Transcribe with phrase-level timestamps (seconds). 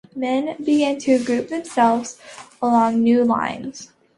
[0.15, 2.17] Men began to group themselves
[2.59, 3.91] along new lines.